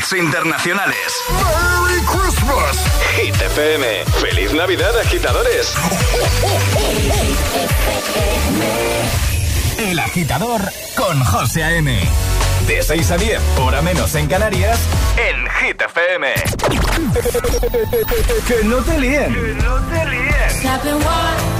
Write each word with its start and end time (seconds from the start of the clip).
hits 0.00 0.12
internacionales. 0.14 0.96
¡Merry 1.30 2.00
Christmas! 2.06 2.76
Hit 3.16 3.34
FM. 3.34 4.04
¡Feliz 4.20 4.52
Navidad, 4.54 4.98
agitadores! 4.98 5.74
El 9.78 9.98
agitador 9.98 10.62
con 10.96 11.22
José 11.24 11.64
A.M. 11.64 12.00
De 12.66 12.82
6 12.82 13.10
a 13.10 13.16
10, 13.18 13.40
hora 13.58 13.82
menos 13.82 14.14
en 14.14 14.26
Canarias, 14.26 14.78
en 15.16 15.46
Hit 15.50 15.82
FM. 15.82 16.34
que 18.46 18.64
no 18.64 18.76
te 18.78 18.98
líen. 18.98 19.34
Que 19.34 19.54
no 19.62 19.80
te 19.80 20.06
líen. 20.06 21.59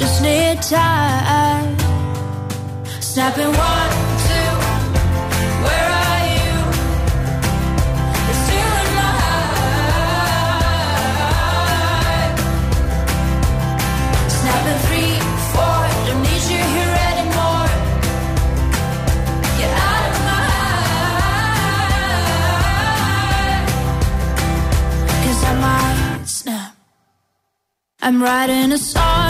just 0.00 0.22
need 0.22 0.62
time. 0.62 1.76
Snapping 3.00 3.52
one, 3.52 3.92
two, 4.26 4.50
where 5.64 5.88
are 6.04 6.22
you? 6.36 6.52
Still 8.46 8.74
in 14.72 14.78
three, 14.86 15.14
four, 15.52 15.80
don't 16.06 16.22
need 16.28 16.44
you 16.52 16.62
here 16.76 16.94
anymore. 17.10 17.68
Get 19.58 19.72
out 19.88 20.04
of 20.08 20.16
my 20.28 20.44
I 25.42 25.52
might 25.64 26.26
snap. 26.26 26.72
I'm 28.00 28.16
writing 28.22 28.72
a 28.72 28.78
song 28.78 29.29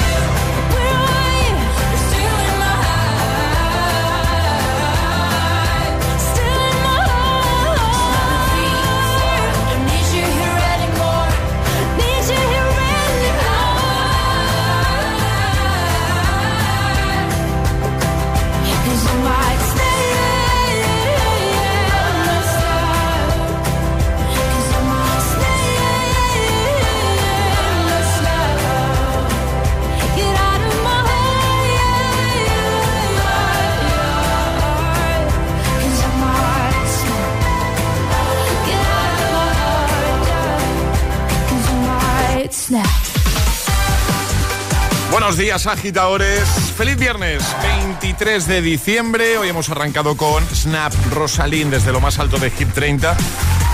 Buenos 45.11 45.35
días, 45.35 45.67
agitadores. 45.67 46.47
Feliz 46.77 46.95
viernes, 46.97 47.43
23 47.61 48.47
de 48.47 48.61
diciembre. 48.61 49.37
Hoy 49.37 49.49
hemos 49.49 49.69
arrancado 49.69 50.15
con 50.15 50.43
Snap 50.55 50.93
Rosalind 51.11 51.71
desde 51.71 51.91
lo 51.91 51.99
más 51.99 52.17
alto 52.19 52.37
de 52.37 52.51
Hip 52.57 52.73
30. 52.73 53.17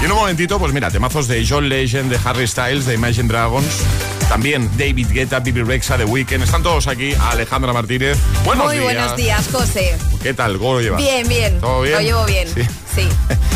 Y 0.01 0.05
en 0.05 0.11
un 0.11 0.17
momentito, 0.17 0.57
pues 0.57 0.73
mira, 0.73 0.89
temazos 0.89 1.27
de 1.27 1.45
John 1.47 1.69
Legend, 1.69 2.11
de 2.11 2.19
Harry 2.27 2.47
Styles, 2.47 2.85
de 2.85 2.95
Imagine 2.95 3.27
Dragons. 3.27 3.83
También 4.29 4.69
David 4.77 5.09
Guetta, 5.11 5.39
Bibi 5.39 5.61
Rexa, 5.61 5.95
The 5.97 6.05
Weeknd. 6.05 6.41
Están 6.41 6.63
todos 6.63 6.87
aquí. 6.87 7.13
Alejandra 7.13 7.73
Martínez. 7.73 8.17
Buenos 8.45 8.65
Muy 8.65 8.77
días. 8.79 8.83
buenos 8.83 9.15
días, 9.15 9.47
José. 9.51 9.95
¿Qué 10.23 10.33
tal? 10.33 10.57
¿Cómo 10.57 10.73
lo 10.73 10.81
llevas? 10.81 11.01
Bien, 11.01 11.27
bien. 11.27 11.61
¿Todo 11.61 11.81
bien? 11.81 11.93
Lo 11.95 12.01
llevo 12.01 12.25
bien. 12.25 12.47
Sí. 12.47 12.63
sí. 12.95 13.09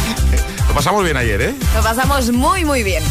lo 0.67 0.73
pasamos 0.75 1.03
bien 1.03 1.17
ayer, 1.17 1.41
¿eh? 1.41 1.55
Lo 1.73 1.81
pasamos 1.81 2.31
muy, 2.31 2.63
muy 2.63 2.83
bien. 2.83 3.03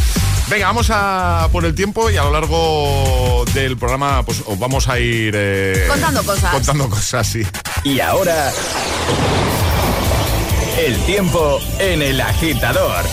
Venga, 0.50 0.66
vamos 0.66 0.90
a 0.90 1.48
por 1.52 1.64
el 1.64 1.76
tiempo 1.76 2.10
y 2.10 2.16
a 2.16 2.24
lo 2.24 2.32
largo 2.32 3.44
del 3.54 3.76
programa 3.76 4.24
pues 4.24 4.42
os 4.44 4.58
vamos 4.58 4.88
a 4.88 4.98
ir 4.98 5.32
eh, 5.36 5.84
contando 5.88 6.24
cosas. 6.24 6.52
Contando 6.52 6.90
cosas, 6.90 7.24
sí. 7.24 7.42
Y 7.84 8.00
ahora 8.00 8.50
el 10.84 10.98
tiempo 11.04 11.60
en 11.78 12.02
el 12.02 12.20
agitador. 12.20 13.04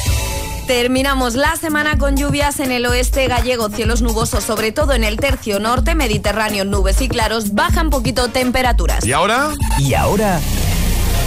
Terminamos 0.65 1.35
la 1.35 1.55
semana 1.57 1.99
con 1.99 2.17
lluvias 2.17 2.59
en 2.59 2.71
el 2.71 2.87
oeste 2.87 3.27
gallego, 3.27 3.69
cielos 3.69 4.01
nubosos, 4.01 4.43
sobre 4.43 4.71
todo 4.71 4.93
en 4.93 5.03
el 5.03 5.17
tercio 5.17 5.59
norte, 5.59 5.93
Mediterráneo, 5.93 6.65
nubes 6.65 7.01
y 7.03 7.07
claros, 7.07 7.53
bajan 7.53 7.91
poquito 7.91 8.29
temperaturas. 8.29 9.05
¿Y 9.05 9.13
ahora? 9.13 9.51
Y 9.77 9.93
ahora, 9.93 10.39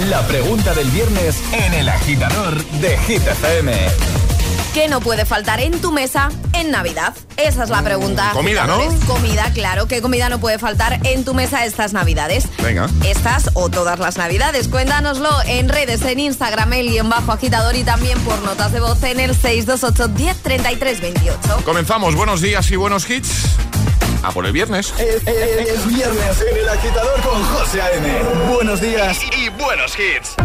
la 0.08 0.26
pregunta 0.26 0.74
del 0.74 0.90
viernes 0.90 1.40
en 1.52 1.72
el 1.72 1.88
agitador 1.88 2.64
de 2.64 2.98
Hit 2.98 3.22
FM. 3.26 4.19
¿Qué 4.74 4.86
no 4.86 5.00
puede 5.00 5.24
faltar 5.24 5.60
en 5.60 5.80
tu 5.80 5.90
mesa 5.90 6.30
en 6.52 6.70
Navidad? 6.70 7.12
Esa 7.36 7.64
es 7.64 7.70
la 7.70 7.82
pregunta. 7.82 8.30
Comida, 8.32 8.68
¿no? 8.68 8.78
Comida, 9.06 9.50
claro. 9.52 9.88
¿Qué 9.88 10.00
comida 10.00 10.28
no 10.28 10.38
puede 10.38 10.60
faltar 10.60 11.00
en 11.04 11.24
tu 11.24 11.34
mesa 11.34 11.64
estas 11.64 11.92
Navidades? 11.92 12.44
Venga. 12.62 12.88
Estas 13.04 13.50
o 13.54 13.68
todas 13.68 13.98
las 13.98 14.16
Navidades. 14.16 14.68
Cuéntanoslo 14.68 15.28
en 15.46 15.68
redes, 15.68 16.02
en 16.02 16.20
Instagram, 16.20 16.72
el 16.74 16.88
guion 16.88 17.08
bajo 17.10 17.32
agitador 17.32 17.74
y 17.74 17.82
también 17.82 18.16
por 18.20 18.40
notas 18.42 18.70
de 18.70 18.78
voz 18.78 19.02
en 19.02 19.18
el 19.18 19.34
628 19.34 20.08
10 20.08 20.42
28. 21.00 21.62
Comenzamos. 21.64 22.14
Buenos 22.14 22.40
días 22.40 22.70
y 22.70 22.76
buenos 22.76 23.10
hits. 23.10 23.46
A 24.22 24.30
por 24.30 24.46
el 24.46 24.52
viernes. 24.52 24.94
Es, 24.98 25.26
es, 25.26 25.68
es 25.68 25.86
viernes 25.88 26.44
en 26.48 26.58
el 26.58 26.68
agitador 26.68 27.20
con 27.22 27.42
José 27.42 27.82
A.M. 27.82 28.22
Buenos 28.54 28.80
días 28.80 29.18
y, 29.36 29.46
y 29.46 29.48
buenos 29.48 29.98
hits. 29.98 30.36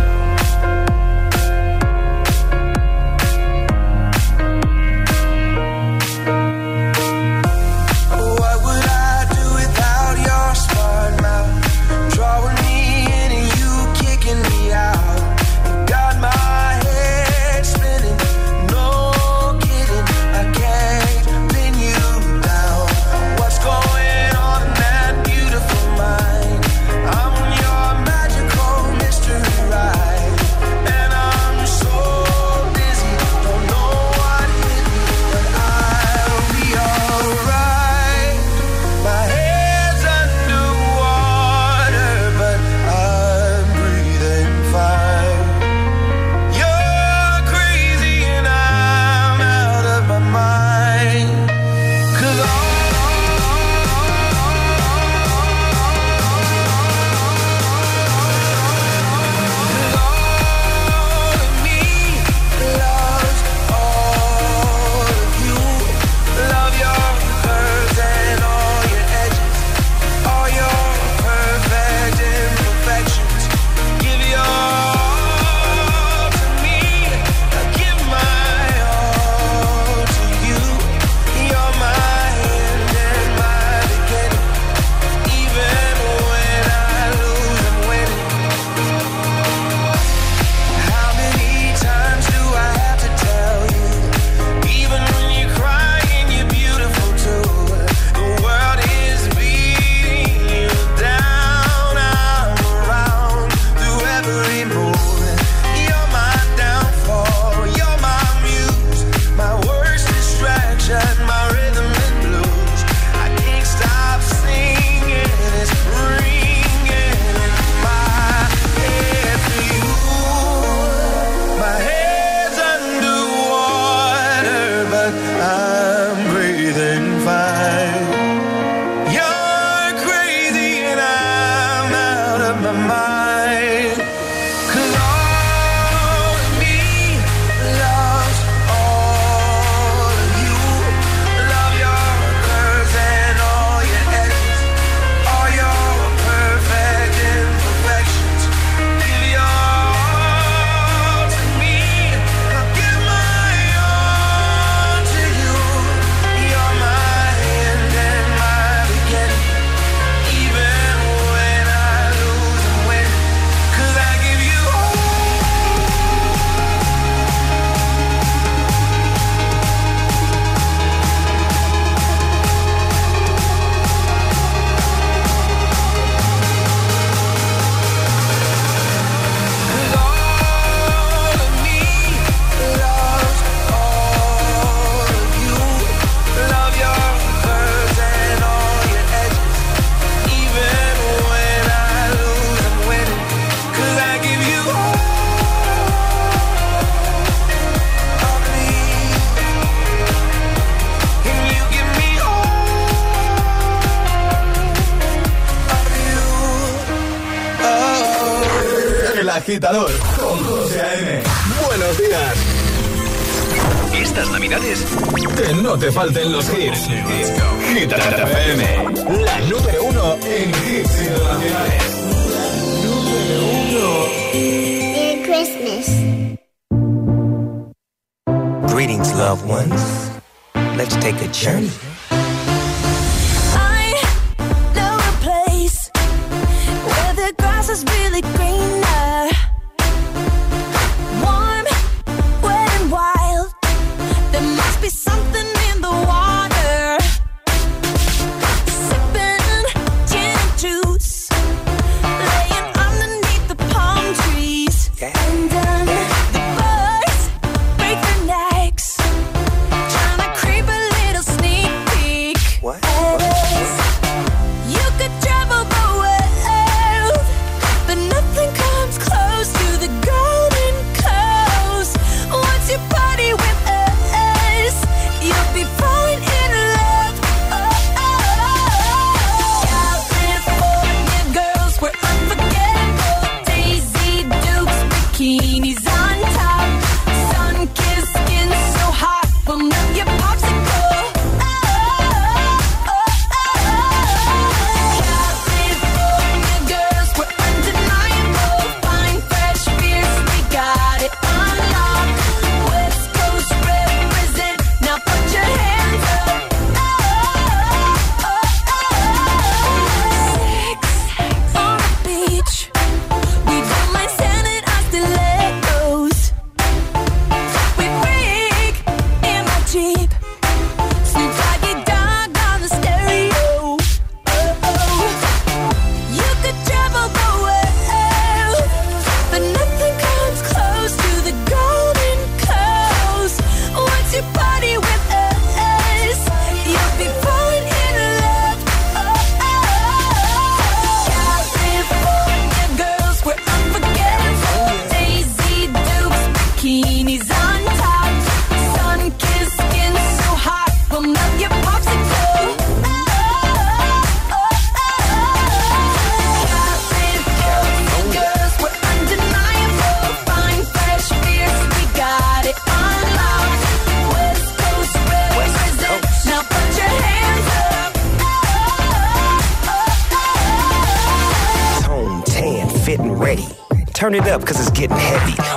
Falten 215.96 216.30
los 216.34 216.45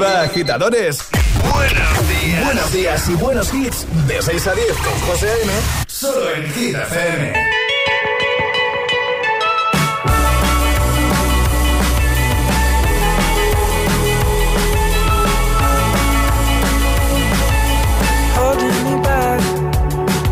Arriba, 0.00 0.22
agitadores. 0.22 0.98
Buenos 1.52 2.08
días. 2.08 2.44
Buenos 2.44 2.72
días 2.72 3.08
y 3.08 3.14
buenos 3.16 3.52
hits. 3.52 3.86
De 4.06 4.22
6 4.22 4.46
a 4.46 4.54
10 4.54 4.66
con 4.78 5.00
José 5.00 5.28
A.M. 5.28 5.52
Solo 5.86 6.30
en 6.34 6.52
Hit 6.54 6.74
FM. 6.74 7.34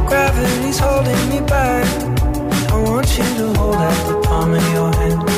Gravity's 0.06 0.78
holding 0.78 1.28
me 1.28 1.40
back. 1.46 1.86
I 2.70 2.82
want 2.82 3.18
you 3.18 3.24
to 3.24 3.58
hold 3.58 3.74
out 3.74 4.06
the 4.08 4.20
palm 4.26 4.54
of 4.54 4.72
your 4.72 4.94
hand. 4.94 5.37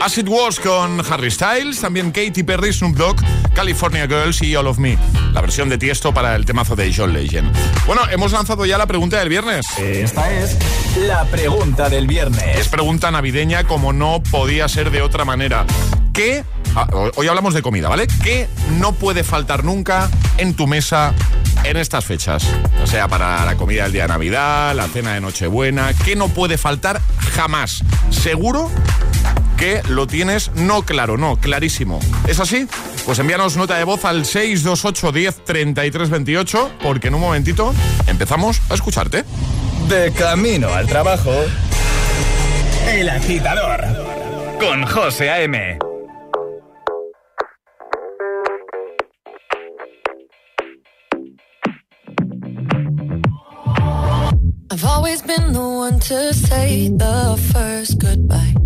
As 0.00 0.16
It 0.18 0.28
Was 0.28 0.60
con 0.60 1.02
Harry 1.10 1.30
Styles, 1.30 1.80
también 1.80 2.12
Katy 2.12 2.44
Perry, 2.44 2.72
Snoop 2.72 2.96
Dogg, 2.96 3.16
California 3.54 4.06
Girls 4.06 4.40
y 4.42 4.54
All 4.54 4.66
of 4.68 4.78
Me, 4.78 4.96
la 5.32 5.40
versión 5.40 5.68
de 5.68 5.78
Tiesto 5.78 6.14
para 6.14 6.36
el 6.36 6.44
temazo 6.44 6.76
de 6.76 6.92
John 6.94 7.12
Legend. 7.12 7.52
Bueno, 7.86 8.02
hemos 8.10 8.30
lanzado 8.32 8.64
ya 8.66 8.78
la 8.78 8.86
pregunta 8.86 9.18
del 9.18 9.28
viernes. 9.28 9.66
Esta 9.78 10.30
es 10.32 10.56
la 11.08 11.24
pregunta 11.24 11.88
del 11.88 12.04
Es 12.04 12.08
viernes. 12.08 12.68
pregunta 12.68 13.10
navideña 13.10 13.64
como 13.64 13.92
no 13.92 14.22
podía 14.30 14.68
ser 14.68 14.90
de 14.92 15.02
otra 15.02 15.24
manera. 15.24 15.66
¿Qué? 16.12 16.44
ah, 16.76 16.86
hoy 17.16 17.26
hablamos 17.26 17.52
de 17.52 17.62
comida, 17.62 17.88
¿vale? 17.88 18.06
¿Qué 18.22 18.48
no 18.78 18.92
puede 18.92 19.24
faltar 19.24 19.64
nunca 19.64 20.08
en 20.38 20.54
tu 20.54 20.66
mesa 20.68 21.14
en 21.64 21.76
estas 21.76 22.04
fechas? 22.04 22.46
O 22.82 22.86
sea, 22.86 23.08
para 23.08 23.44
la 23.44 23.56
comida 23.56 23.82
del 23.84 23.92
día 23.92 24.02
de 24.02 24.08
Navidad, 24.08 24.74
la 24.74 24.86
cena 24.86 25.14
de 25.14 25.20
Nochebuena. 25.20 25.92
¿Qué 26.04 26.14
no 26.16 26.28
puede 26.28 26.58
faltar 26.58 27.00
jamás? 27.34 27.82
Seguro 28.10 28.70
que 29.56 29.82
lo 29.88 30.06
tienes 30.06 30.50
no 30.54 30.82
claro, 30.82 31.16
no, 31.16 31.36
clarísimo. 31.36 32.00
¿Es 32.28 32.40
así? 32.40 32.66
Pues 33.04 33.18
envíanos 33.18 33.56
nota 33.56 33.76
de 33.76 33.84
voz 33.84 34.04
al 34.04 34.24
628 34.24 35.12
10 35.12 35.44
33 35.44 36.10
28 36.10 36.70
porque 36.82 37.08
en 37.08 37.14
un 37.14 37.20
momentito 37.20 37.74
empezamos 38.06 38.60
a 38.70 38.74
escucharte. 38.74 39.24
De 39.88 40.12
camino 40.12 40.72
al 40.72 40.86
trabajo. 40.86 41.32
El 42.88 43.08
agitador. 43.08 43.82
Con 44.60 44.86
José 44.86 45.30
A.M. 45.30 45.78
I've 54.70 54.84
always 54.84 55.22
been 55.22 55.52
the 55.52 55.60
one 55.60 55.98
to 56.00 56.34
say 56.34 56.88
the 56.88 57.40
first 57.52 57.98
goodbye. 57.98 58.65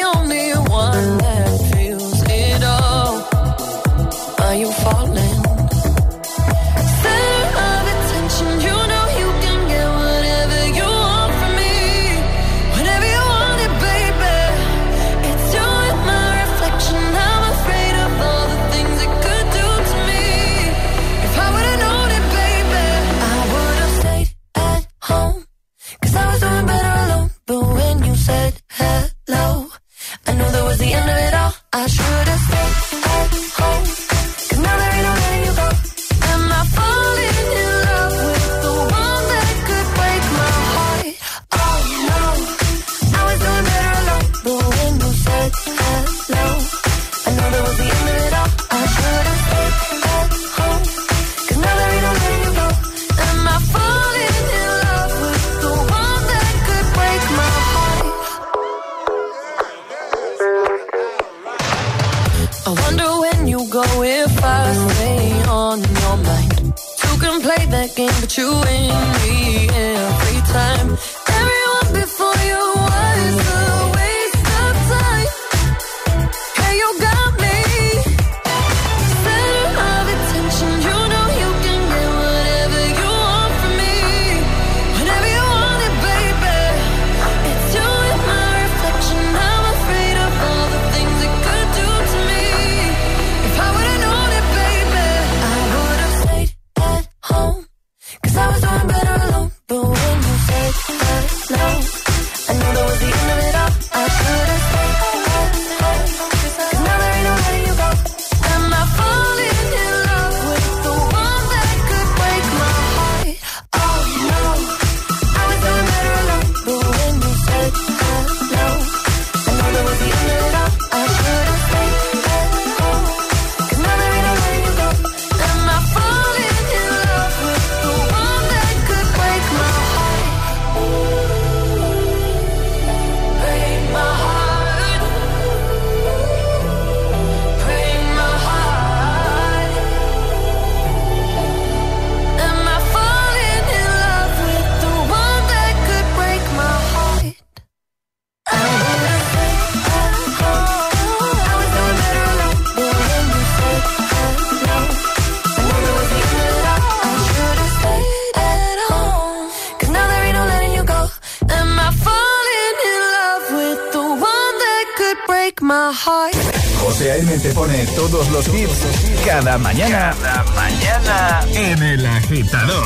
Te 167.39 167.53
pone 167.53 167.85
todos 167.95 168.29
los 168.29 168.45
hits 168.49 169.23
cada 169.25 169.57
mañana. 169.57 170.13
Cada 170.13 170.43
mañana 170.53 171.45
en 171.53 171.81
El 171.81 172.05
Agitador. 172.05 172.85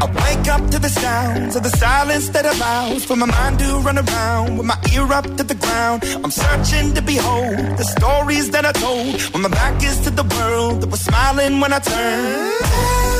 I 0.00 0.06
wake 0.06 0.48
up 0.48 0.70
to 0.70 0.78
the 0.78 0.88
sounds 0.88 1.56
of 1.56 1.64
the 1.64 1.70
silence 1.70 2.28
that 2.28 2.46
allows 2.46 3.04
for 3.04 3.16
my 3.16 3.26
mind 3.26 3.58
to 3.58 3.80
run 3.80 3.98
around 3.98 4.56
with 4.56 4.66
my 4.66 4.78
ear 4.94 5.12
up 5.12 5.24
to 5.36 5.42
the 5.42 5.56
ground. 5.56 6.04
I'm 6.22 6.30
searching 6.30 6.94
to 6.94 7.02
behold 7.02 7.58
the 7.76 7.84
stories 7.84 8.50
that 8.52 8.64
I 8.64 8.72
told 8.72 9.20
when 9.32 9.42
my 9.42 9.48
back 9.48 9.82
is 9.82 9.98
to 10.02 10.10
the 10.10 10.24
world 10.36 10.82
that 10.82 10.88
was 10.88 11.00
smiling 11.00 11.60
when 11.60 11.72
I 11.72 11.80
turned. 11.80 13.19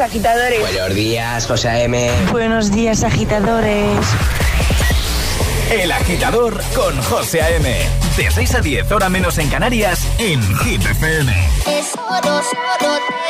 Días, 0.00 0.08
agitadores. 0.08 0.60
Buenos 0.60 0.94
días, 0.94 1.46
José 1.46 1.68
A.M. 1.68 2.10
Buenos 2.30 2.70
días, 2.70 3.04
agitadores. 3.04 4.06
El 5.70 5.92
Agitador 5.92 6.60
con 6.74 7.00
José 7.02 7.42
A.M. 7.42 7.68
De 8.16 8.30
6 8.30 8.54
a 8.54 8.60
10, 8.60 8.90
hora 8.92 9.08
menos 9.08 9.38
en 9.38 9.48
Canarias, 9.50 10.06
en 10.18 10.42
Hit 10.58 10.84
FM. 10.84 11.32
Es 11.66 11.94
oro, 11.96 12.40
te 12.78 12.86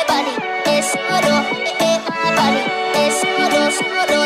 vale. 0.07 0.79
Es 0.79 0.87
oro, 1.09 1.43
te 1.77 1.99
vale. 2.35 2.63
Es 3.07 3.15
oro, 3.23 3.71
solo 3.71 4.05
te 4.07 4.20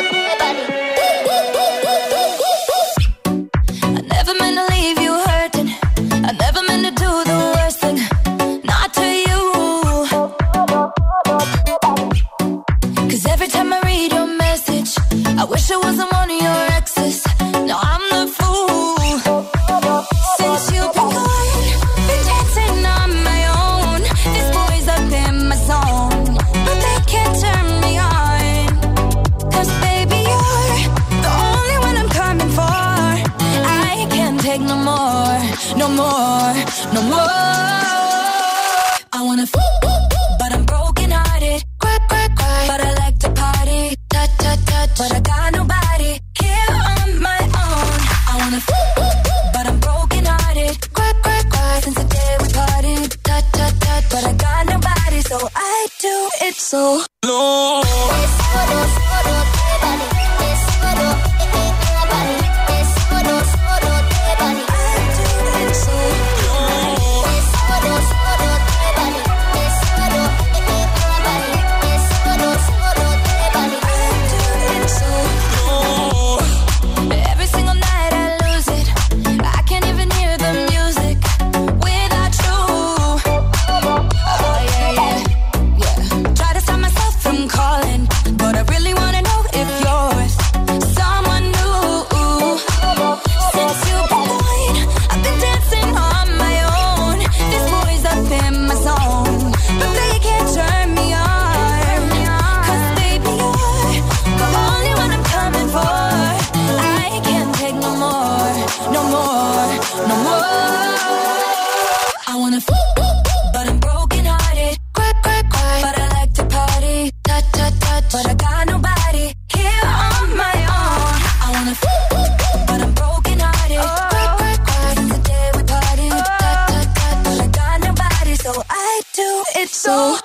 soul. 129.86 130.25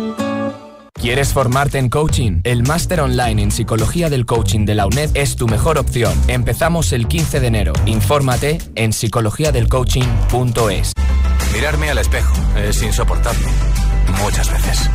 ¿Quieres 1.01 1.33
formarte 1.33 1.79
en 1.79 1.89
coaching? 1.89 2.41
El 2.43 2.61
máster 2.61 3.01
online 3.01 3.41
en 3.41 3.49
psicología 3.49 4.11
del 4.11 4.27
coaching 4.27 4.65
de 4.65 4.75
la 4.75 4.85
UNED 4.85 5.09
es 5.15 5.35
tu 5.35 5.47
mejor 5.47 5.79
opción. 5.79 6.13
Empezamos 6.27 6.93
el 6.93 7.07
15 7.07 7.39
de 7.39 7.47
enero. 7.47 7.73
Infórmate 7.87 8.59
en 8.75 8.93
psicologiadelcoaching.es. 8.93 10.93
Mirarme 11.53 11.89
al 11.89 11.97
espejo 11.97 12.35
es 12.55 12.83
insoportable. 12.83 13.47
Muchas 14.21 14.51
veces. 14.51 14.91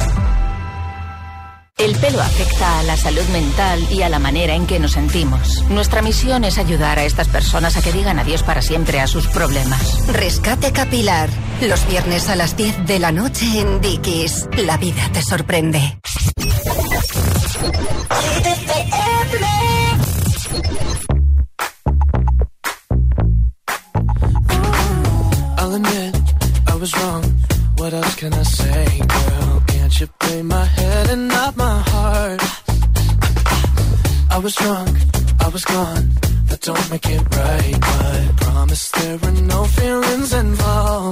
El 1.87 1.95
pelo 1.95 2.21
afecta 2.21 2.81
a 2.81 2.83
la 2.83 2.97
salud 2.97 3.23
mental 3.29 3.81
y 3.93 4.03
a 4.03 4.09
la 4.09 4.19
manera 4.19 4.57
en 4.57 4.67
que 4.67 4.81
nos 4.81 4.95
sentimos. 4.95 5.63
Nuestra 5.71 6.03
misión 6.03 6.43
es 6.43 6.59
ayudar 6.59 6.99
a 6.99 7.05
estas 7.05 7.29
personas 7.29 7.77
a 7.77 7.81
que 7.81 7.93
digan 7.93 8.19
adiós 8.19 8.43
para 8.43 8.61
siempre 8.61 8.99
a 8.99 9.07
sus 9.07 9.29
problemas. 9.29 10.05
Rescate 10.09 10.73
capilar. 10.73 11.31
Los 11.61 11.87
viernes 11.87 12.29
a 12.29 12.35
las 12.35 12.57
10 12.57 12.87
de 12.87 12.99
la 12.99 13.13
noche 13.13 13.61
en 13.61 13.81
Dickies. 13.81 14.49
La 14.57 14.79
vida 14.79 15.09
te 15.13 15.23
sorprende. 15.23 15.97
was 34.47 34.55
drunk, 34.55 34.97
I 35.41 35.49
was 35.49 35.65
gone. 35.65 36.09
That 36.49 36.61
don't 36.61 36.89
make 36.89 37.07
it 37.07 37.23
right, 37.37 37.77
but 37.81 38.05
I 38.23 38.29
promise 38.37 38.91
there 38.93 39.19
were 39.19 39.33
no 39.33 39.65
feelings 39.65 40.33
involved. 40.33 41.06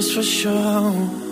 Just 0.00 0.14
for 0.14 0.22
sure. 0.22 1.29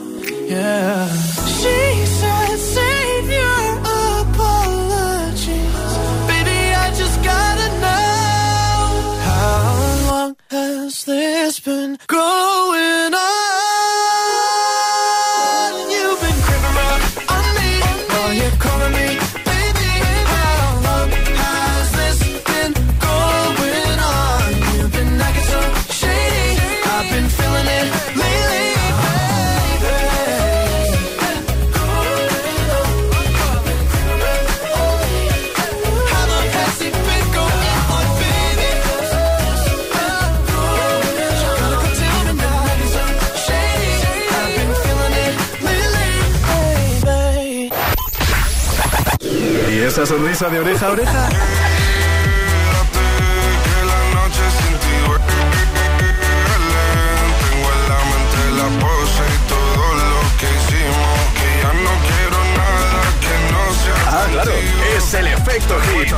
Nada 62.56 63.02
que 63.20 63.34
no 63.52 63.62
sea 63.82 63.98
Ah, 64.06 64.26
claro, 64.30 64.52
es 64.96 65.14
el 65.14 65.26
efecto 65.26 65.74
hit. 65.80 66.14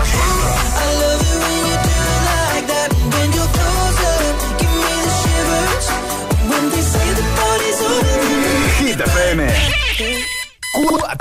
Hit 8.79 9.01
FM. 9.01 9.80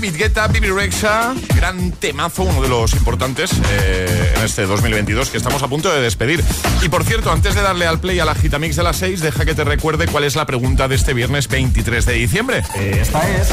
David 0.00 0.16
Guetta, 0.16 0.48
Bibi 0.48 0.70
Rexha. 0.70 1.34
Gran 1.54 1.92
temazo, 1.92 2.44
uno 2.44 2.62
de 2.62 2.70
los 2.70 2.94
importantes 2.94 3.50
eh, 3.68 4.32
en 4.34 4.42
este 4.42 4.64
2022 4.64 5.28
que 5.28 5.36
estamos 5.36 5.62
a 5.62 5.68
punto 5.68 5.92
de 5.92 6.00
despedir. 6.00 6.42
Y 6.80 6.88
por 6.88 7.04
cierto, 7.04 7.30
antes 7.30 7.54
de 7.54 7.60
darle 7.60 7.86
al 7.86 8.00
play 8.00 8.18
a 8.18 8.24
la 8.24 8.34
Gitamix 8.34 8.76
de 8.76 8.82
las 8.82 8.96
6, 8.96 9.20
deja 9.20 9.44
que 9.44 9.54
te 9.54 9.62
recuerde 9.62 10.06
cuál 10.06 10.24
es 10.24 10.36
la 10.36 10.46
pregunta 10.46 10.88
de 10.88 10.94
este 10.94 11.12
viernes 11.12 11.48
23 11.48 12.06
de 12.06 12.14
diciembre. 12.14 12.62
Esta 12.76 13.28
es 13.28 13.50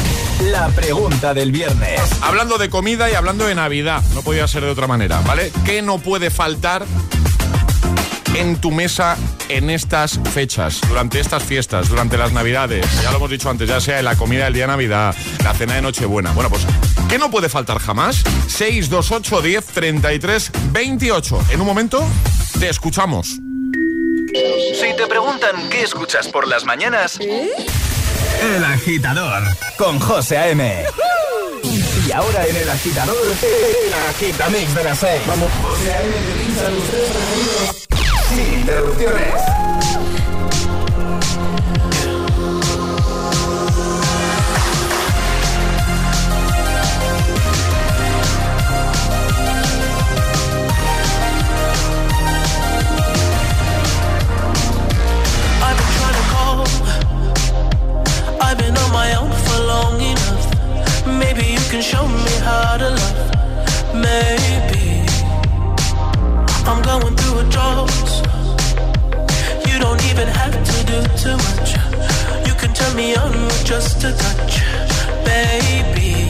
la 0.49 0.69
pregunta 0.69 1.33
del 1.33 1.51
viernes. 1.51 1.99
Hablando 2.21 2.57
de 2.57 2.69
comida 2.69 3.12
y 3.12 3.13
hablando 3.13 3.45
de 3.45 3.53
Navidad, 3.53 4.01
no 4.15 4.21
podía 4.21 4.47
ser 4.47 4.63
de 4.63 4.69
otra 4.69 4.88
manera, 4.88 5.19
¿vale? 5.27 5.51
¿Qué 5.65 5.81
no 5.81 5.97
puede 5.97 6.29
faltar 6.29 6.86
en 8.36 8.55
tu 8.55 8.71
mesa 8.71 9.17
en 9.49 9.69
estas 9.69 10.19
fechas, 10.33 10.81
durante 10.88 11.19
estas 11.19 11.43
fiestas, 11.43 11.89
durante 11.89 12.17
las 12.17 12.31
Navidades? 12.31 12.86
Ya 13.01 13.12
lo 13.12 13.17
hemos 13.17 13.29
dicho 13.29 13.49
antes, 13.49 13.67
ya 13.69 13.79
sea 13.79 13.99
en 13.99 14.05
la 14.05 14.15
comida 14.15 14.45
del 14.45 14.53
día 14.53 14.63
de 14.63 14.67
Navidad, 14.67 15.15
la 15.43 15.53
cena 15.53 15.75
de 15.75 15.81
Nochebuena. 15.81 16.31
Bueno, 16.33 16.49
pues, 16.49 16.65
¿qué 17.10 17.17
no 17.17 17.29
puede 17.31 17.49
faltar 17.49 17.79
jamás? 17.79 18.23
628 18.47 19.41
10 19.41 19.65
33 19.65 20.51
28. 20.71 21.45
En 21.51 21.62
un 21.62 21.67
momento, 21.67 22.05
te 22.60 22.69
escuchamos. 22.69 23.27
Si 23.27 24.95
te 24.95 25.07
preguntan 25.07 25.69
qué 25.69 25.83
escuchas 25.83 26.27
por 26.27 26.47
las 26.47 26.63
mañanas, 26.65 27.19
El 27.19 28.63
Agitador 28.63 29.43
con 29.77 29.99
José 29.99 30.38
A.M. 30.38 30.83
Y 31.63 32.12
ahora 32.12 32.45
en 32.45 32.55
El 32.55 32.69
Agitador, 32.69 33.17
el 33.17 33.93
Agitamix 34.10 34.75
de 34.75 34.83
las 34.83 34.99
6. 34.99 35.21
Vamos, 35.27 35.49
José 35.63 35.93
A.M. 35.93 37.77
sin 38.38 38.60
interrupciones. 38.60 39.41
I've 55.65 55.78
been 55.80 55.91
trying 55.97 56.17
to 56.19 56.26
call. 56.34 56.60
I've 58.39 58.58
been 58.60 58.78
on 58.78 58.91
my 58.91 59.15
own 59.15 59.32
for 59.45 59.60
long 59.73 60.00
enough. 60.12 60.45
Maybe 61.08 61.43
you 61.56 61.63
can 61.71 61.82
show 61.82 62.06
me 62.08 62.34
how 62.47 62.78
to 62.78 62.89
love. 63.00 63.19
Maybe 64.08 64.86
I'm 66.69 66.82
going 66.84 67.15
through 67.15 67.39
a 67.39 67.43
drought. 67.50 68.07
You 69.78 69.84
don't 69.84 70.04
even 70.06 70.28
have 70.28 70.54
to 70.54 70.86
do 70.88 71.04
too 71.22 71.38
much. 71.38 71.74
You 72.48 72.54
can 72.56 72.74
turn 72.74 72.96
me 72.96 73.16
on 73.16 73.32
with 73.46 73.63
just 73.63 74.04
a 74.04 74.12
touch, 74.12 74.63
baby. 75.24 76.28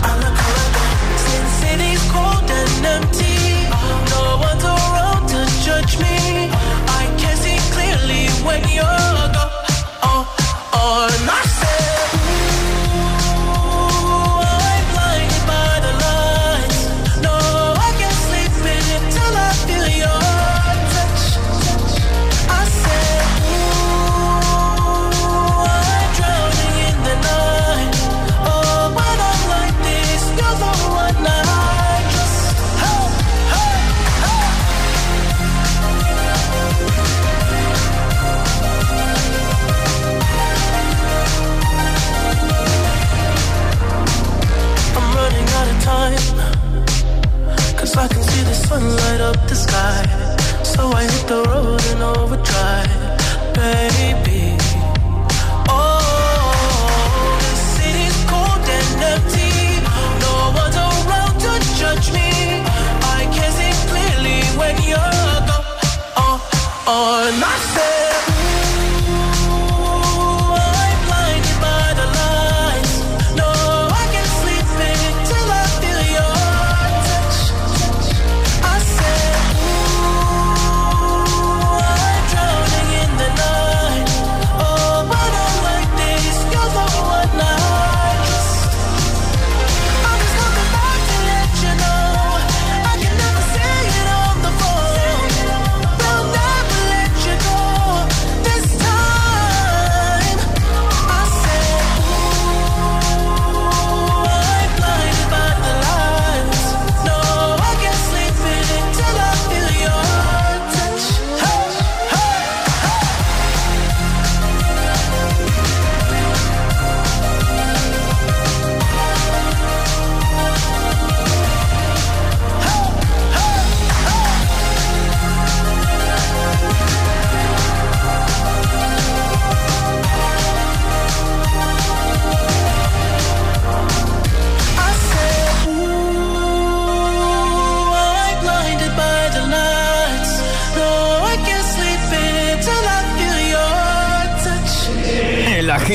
I 0.00 0.12
look 0.22 0.38
around, 0.48 1.18
Since 1.26 1.62
it 1.72 1.80
is 1.92 2.02
cold 2.10 2.50
and 2.50 2.86
empty. 2.96 3.68
No 4.08 4.38
one's 4.40 4.64
around 4.64 5.28
to 5.28 5.44
judge 5.66 5.98
me. 5.98 6.61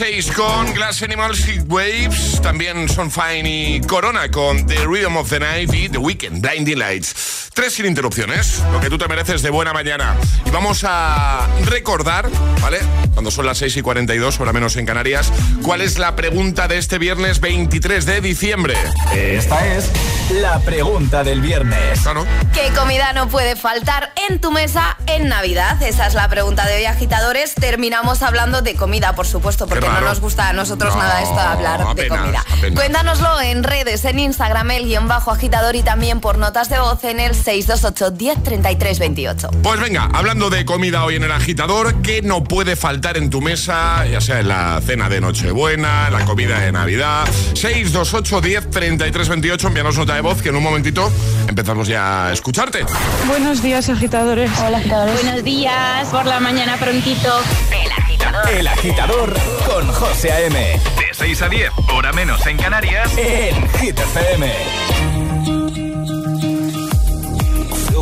6 0.00 0.32
con 0.32 0.72
Glass 0.72 1.02
Animals 1.02 1.44
Heat 1.44 1.64
Waves. 1.66 2.40
También 2.40 2.88
son 2.88 3.10
Fine 3.10 3.42
y 3.44 3.80
Corona 3.82 4.30
con 4.30 4.66
The 4.66 4.86
Rhythm 4.86 5.18
of 5.18 5.28
the 5.28 5.38
Night 5.38 5.74
y 5.74 5.90
The 5.90 5.98
Weekend 5.98 6.40
Blinding 6.40 6.78
Lights. 6.78 7.50
Tres 7.52 7.74
sin 7.74 7.84
interrupciones, 7.84 8.62
lo 8.72 8.80
que 8.80 8.88
tú 8.88 8.96
te 8.96 9.06
mereces 9.08 9.42
de 9.42 9.50
buena 9.50 9.74
mañana. 9.74 10.16
Y 10.46 10.50
vamos 10.50 10.84
a 10.88 11.46
recordar, 11.66 12.30
¿vale? 12.62 12.78
Cuando 13.12 13.30
son 13.30 13.44
las 13.44 13.58
6 13.58 13.76
y 13.76 13.82
42, 13.82 14.40
hora 14.40 14.54
menos 14.54 14.76
en 14.76 14.86
Canarias, 14.86 15.30
¿cuál 15.62 15.82
es 15.82 15.98
la 15.98 16.16
pregunta 16.16 16.66
de 16.66 16.78
este 16.78 16.98
viernes 16.98 17.40
23 17.40 18.06
de 18.06 18.20
diciembre? 18.22 18.76
Esta 19.12 19.66
es 19.66 19.90
la 20.30 20.60
pregunta 20.60 21.24
del 21.24 21.42
viernes. 21.42 22.00
Claro. 22.00 22.24
¿Qué 22.54 22.72
comida 22.74 23.12
no 23.12 23.28
puede 23.28 23.54
faltar 23.54 24.09
en 24.30 24.40
tu 24.40 24.52
mesa 24.52 24.96
en 25.06 25.28
Navidad? 25.28 25.82
Esa 25.82 26.06
es 26.06 26.14
la 26.14 26.28
pregunta 26.28 26.64
de 26.66 26.76
hoy, 26.76 26.84
agitadores. 26.84 27.54
Terminamos 27.54 28.22
hablando 28.22 28.62
de 28.62 28.76
comida, 28.76 29.14
por 29.14 29.26
supuesto, 29.26 29.66
porque 29.66 29.88
no 29.88 30.00
nos 30.00 30.20
gusta 30.20 30.48
a 30.48 30.52
nosotros 30.52 30.94
No, 30.94 31.02
nada 31.02 31.20
esto 31.20 31.34
de 31.34 31.40
hablar 31.40 31.94
de 31.94 32.08
comida. 32.08 32.44
Cuéntanoslo 32.60 33.40
en 33.40 33.64
redes, 33.64 34.04
en 34.04 34.18
Instagram, 34.18 34.70
el 34.72 34.84
guion 34.84 35.08
bajo 35.08 35.30
agitador 35.30 35.76
y 35.76 35.82
también 35.82 36.20
por 36.20 36.36
notas 36.36 36.68
de 36.68 36.78
voz 36.78 37.02
en 37.04 37.18
el 37.18 37.34
628 37.34 38.10
10 38.10 38.42
33 38.42 38.98
28. 38.98 39.50
Pues 39.62 39.80
venga, 39.80 40.10
hablando 40.12 40.50
de 40.50 40.64
comida 40.66 41.04
hoy 41.04 41.16
en 41.16 41.24
el 41.24 41.32
agitador, 41.32 42.02
¿qué 42.02 42.20
no 42.20 42.44
puede 42.44 42.76
faltar 42.76 43.16
en 43.16 43.30
tu 43.30 43.40
mesa? 43.40 44.06
Ya 44.06 44.20
sea 44.20 44.40
en 44.40 44.48
la 44.48 44.80
cena 44.84 45.08
de 45.08 45.20
Nochebuena, 45.20 46.08
en 46.08 46.12
la 46.12 46.24
comida 46.26 46.60
de 46.60 46.70
Navidad. 46.70 47.26
628 47.54 48.40
10 48.40 48.70
33 48.70 49.28
28, 49.28 49.66
envíanos 49.68 49.96
nota 49.96 50.14
de 50.14 50.20
voz 50.20 50.42
que 50.42 50.50
en 50.50 50.56
un 50.56 50.62
momentito 50.62 51.10
empezamos 51.48 51.88
ya 51.88 52.26
a 52.26 52.32
escucharte. 52.32 52.84
Buenos 53.26 53.62
días, 53.62 53.88
agitadores. 53.88 54.50
Hola, 54.60 54.78
agitadores. 54.78 55.22
Buenos 55.22 55.44
días, 55.44 56.08
por 56.08 56.26
la 56.26 56.40
mañana 56.40 56.76
prontito. 56.76 57.40
El 57.72 57.92
agitador. 57.92 58.50
El 58.50 58.68
agitador 58.68 59.34
con 59.66 59.86
José 59.92 60.32
A.M. 60.32 60.80
De 61.20 61.26
6 61.26 61.42
a 61.42 61.48
10, 61.50 61.70
hora 61.92 62.12
menos 62.14 62.46
en 62.46 62.56
Canarias, 62.56 63.12
en 63.18 63.68
Hit 63.78 63.98
FM. 63.98 64.50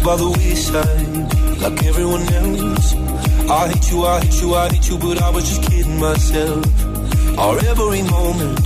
by 0.05 0.17
the 0.17 0.31
wayside 0.39 1.61
like 1.61 1.85
everyone 1.85 2.23
else. 2.33 2.95
I 3.51 3.69
hate 3.69 3.91
you, 3.91 4.07
I 4.07 4.21
hate 4.21 4.41
you, 4.41 4.55
I 4.55 4.69
hate 4.69 4.89
you, 4.89 4.99
but 4.99 5.21
I 5.21 5.31
was 5.31 5.49
just 5.49 5.63
kidding 5.69 5.99
myself. 5.99 6.65
Our 7.37 7.59
every 7.67 8.03
moment, 8.03 8.61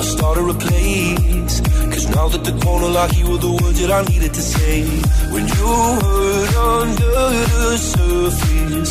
I 0.00 0.02
started 0.02 0.48
a 0.48 0.54
place. 0.54 1.60
Cause 1.92 2.08
now 2.08 2.28
that 2.28 2.42
the 2.42 2.58
corner 2.64 2.88
lock, 2.88 3.14
you 3.18 3.28
were 3.30 3.38
the 3.38 3.52
words 3.62 3.80
that 3.80 3.90
I 3.90 4.02
needed 4.10 4.32
to 4.32 4.42
say. 4.42 4.82
When 5.30 5.46
you 5.46 5.68
hurt 6.02 6.56
under 6.56 7.12
the 7.52 7.76
surface, 7.76 8.90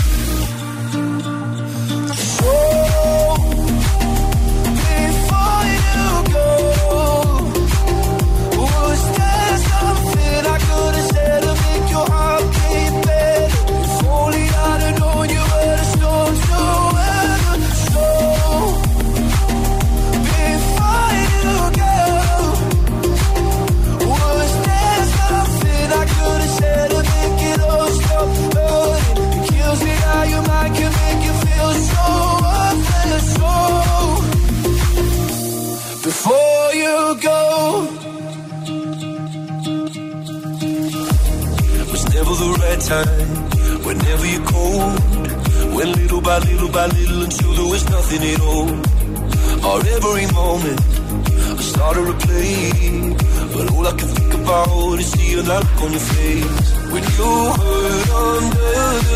time. 42.91 43.31
Whenever 43.87 44.25
you're 44.33 44.47
cold, 44.55 44.99
when 45.75 45.89
little 45.99 46.21
by 46.29 46.37
little 46.49 46.71
by 46.77 46.87
little 46.97 47.21
until 47.27 47.51
there 47.57 47.69
was 47.75 47.83
nothing 47.95 48.21
at 48.33 48.41
all. 48.51 48.69
Or 49.67 49.77
every 49.95 50.27
moment, 50.39 50.79
I 51.59 51.63
started 51.73 52.05
to 52.11 52.15
play. 52.25 53.15
But 53.53 53.65
all 53.73 53.85
I 53.91 53.93
can 53.99 54.09
think 54.17 54.33
about 54.41 54.99
is 55.03 55.09
seeing 55.13 55.45
that 55.49 55.61
look 55.67 55.81
on 55.85 55.91
your 55.97 56.05
face. 56.13 56.65
When 56.93 57.03
you 57.17 57.31
hurt 57.59 58.09
under 58.25 59.10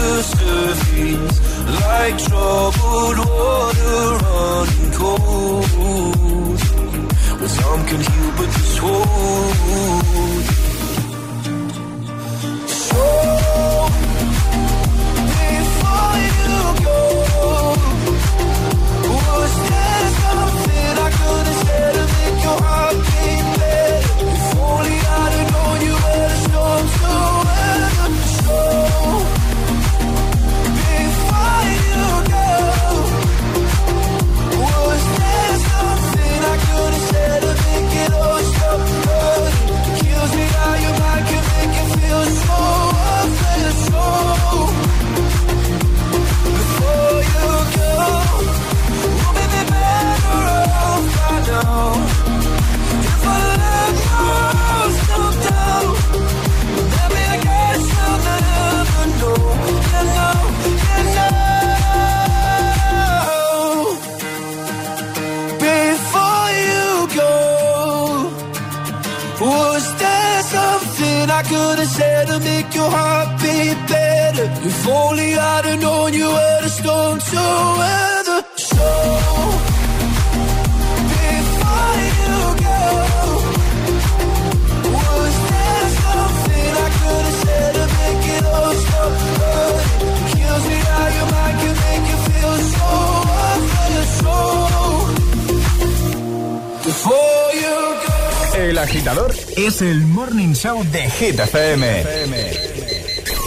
show 100.65 100.83
de 100.91 101.01
Hit 101.17 101.39
FM. 101.39 101.83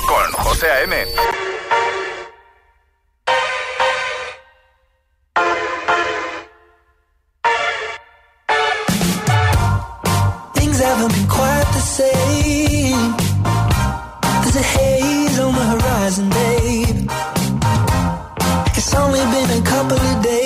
Con 0.06 0.32
José 0.44 0.66
A.M. 0.70 0.94
Things 10.54 10.78
haven't 10.80 11.12
been 11.16 11.28
quite 11.28 11.68
the 11.78 11.84
same. 11.98 13.16
There's 14.42 14.56
a 14.56 14.66
haze 14.74 15.38
on 15.40 15.52
the 15.60 15.66
horizon, 15.74 16.30
babe. 16.38 17.10
It's 18.76 18.94
only 18.94 19.22
been 19.34 19.50
a 19.60 19.62
couple 19.62 19.98
of 19.98 20.22
days. 20.22 20.37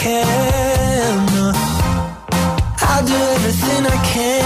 can. 0.00 1.54
I'll 2.88 3.04
do 3.04 3.14
everything 3.36 3.86
I 3.86 3.96
can. 4.12 4.39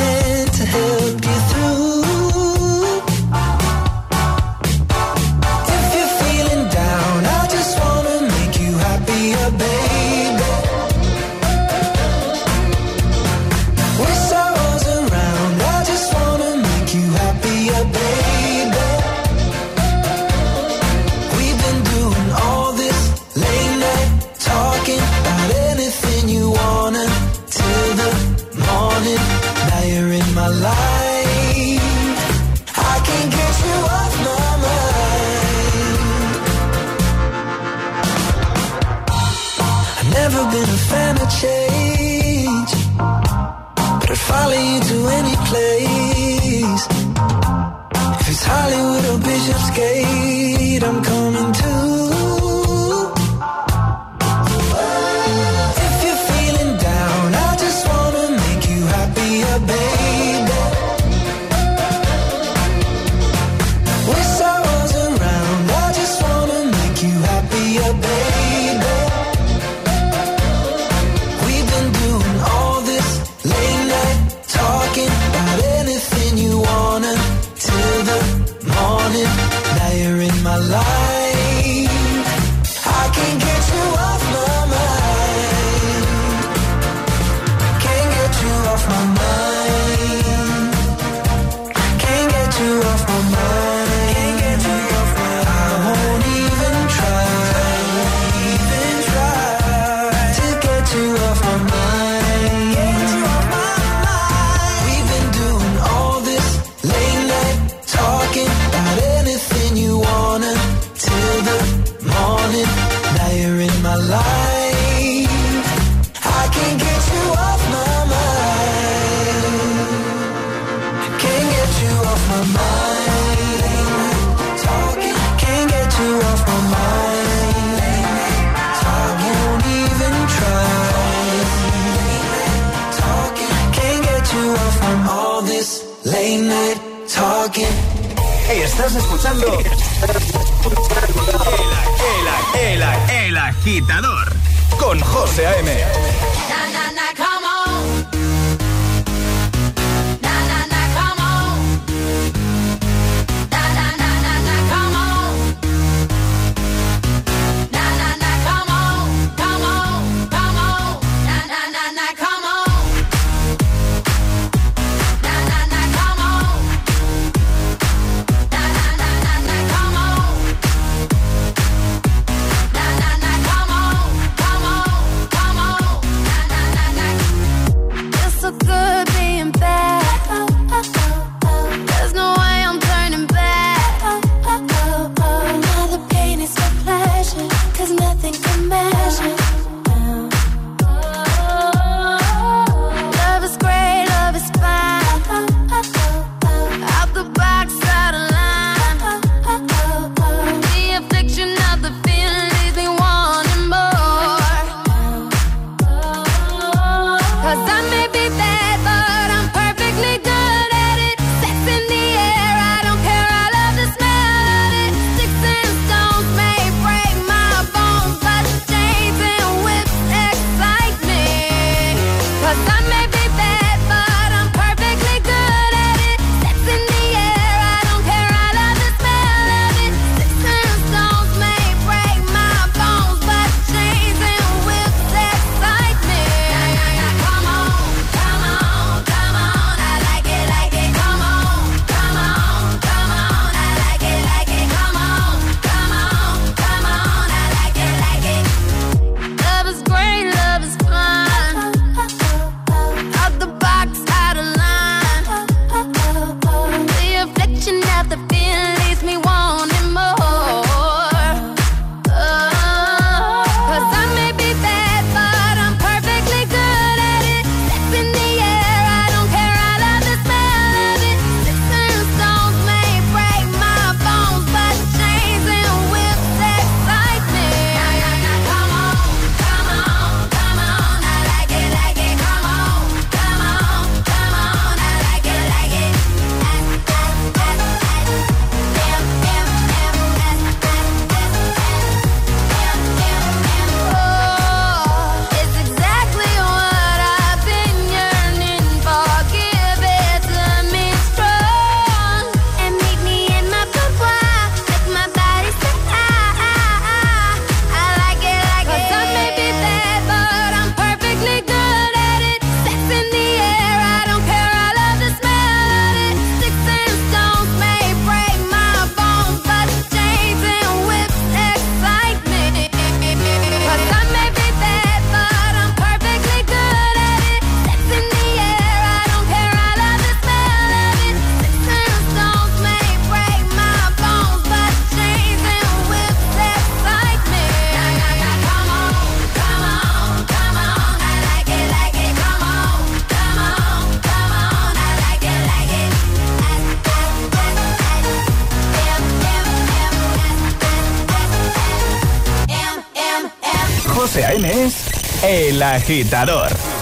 Agitador. 355.74 356.73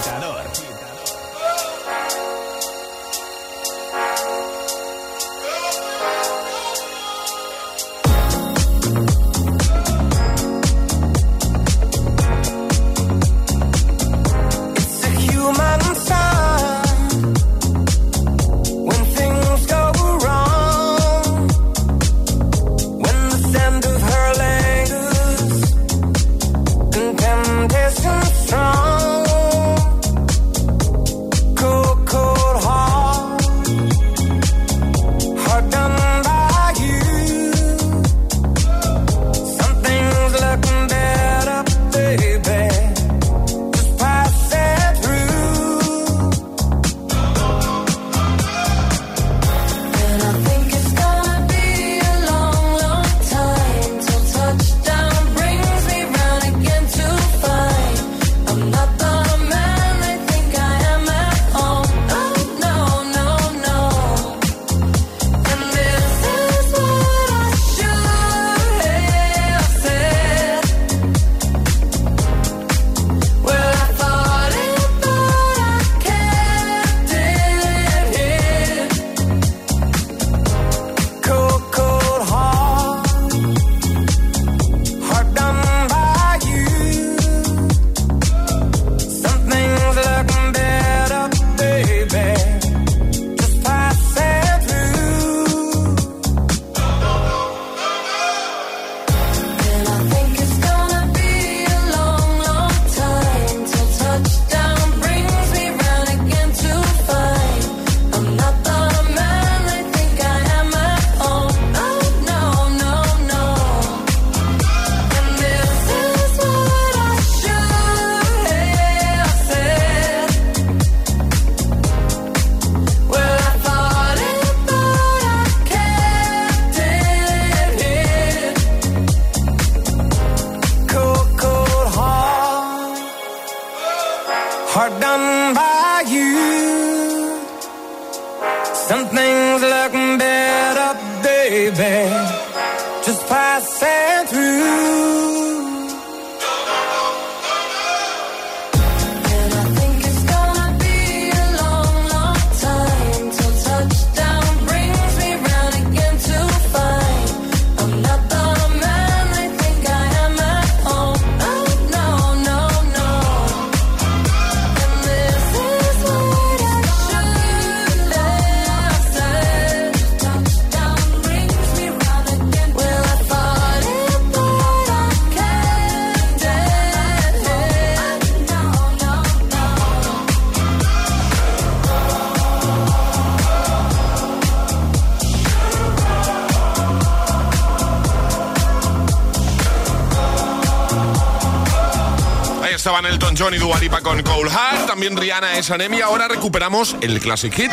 Elton 193.33 193.45
John 193.47 193.53
y 193.53 193.57
Dua 193.57 193.79
Lipa 193.79 194.01
con 194.01 194.21
Cole 194.21 194.51
Hart, 194.51 194.87
también 194.87 195.17
Rihanna 195.17 195.57
es 195.57 195.71
anemia. 195.71 196.05
Ahora 196.05 196.27
recuperamos 196.27 196.95
el 197.01 197.19
Classic 197.19 197.53
Hit, 197.53 197.71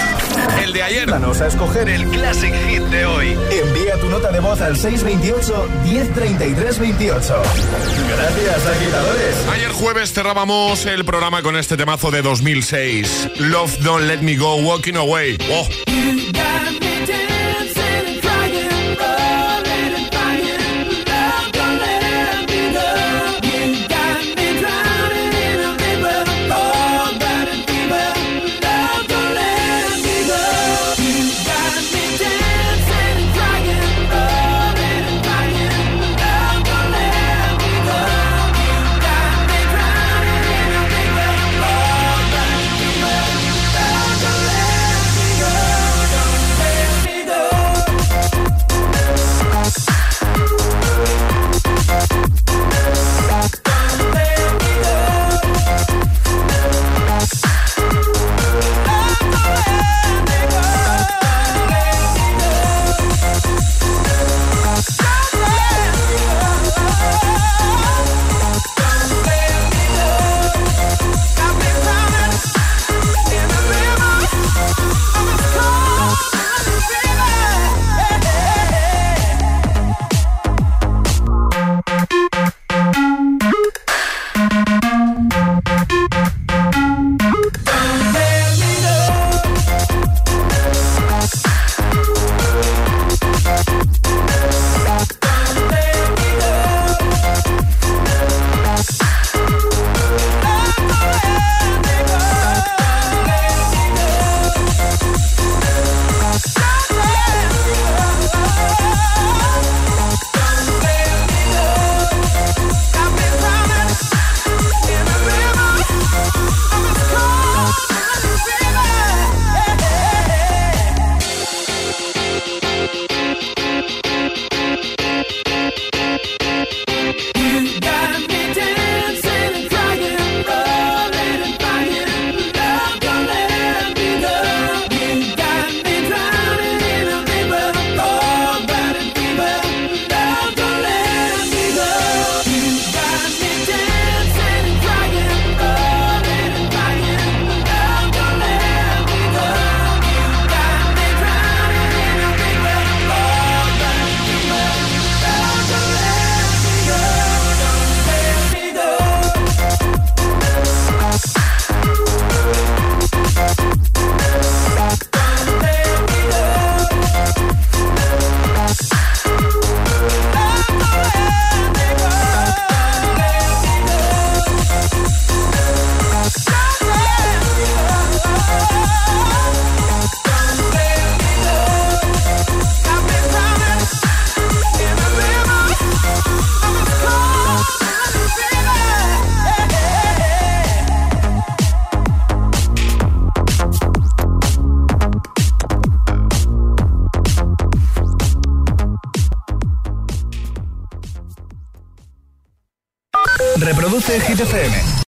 el 0.62 0.72
de 0.72 0.82
ayer. 0.82 1.02
Ayúdanos 1.02 1.40
a 1.40 1.48
escoger 1.48 1.88
el 1.88 2.06
Classic 2.08 2.54
Hit 2.68 2.82
de 2.84 3.04
hoy. 3.04 3.38
Envía 3.50 3.98
tu 4.00 4.08
nota 4.08 4.30
de 4.30 4.40
voz 4.40 4.60
al 4.60 4.76
628 4.76 5.68
1033 5.84 6.78
28. 6.78 7.42
Gracias, 8.08 8.66
agitadores. 8.66 9.36
Ayer 9.52 9.72
jueves 9.72 10.12
cerrábamos 10.12 10.86
el 10.86 11.04
programa 11.04 11.42
con 11.42 11.56
este 11.56 11.76
temazo 11.76 12.10
de 12.10 12.22
2006, 12.22 13.30
Love 13.38 13.78
Don't 13.80 14.06
Let 14.06 14.20
Me 14.22 14.36
Go 14.36 14.56
Walking 14.56 14.94
Away. 14.94 15.36
Oh. 15.50 16.89